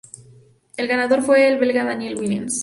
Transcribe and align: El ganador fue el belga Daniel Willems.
El 0.77 0.87
ganador 0.87 1.21
fue 1.21 1.47
el 1.47 1.59
belga 1.59 1.83
Daniel 1.85 2.17
Willems. 2.17 2.59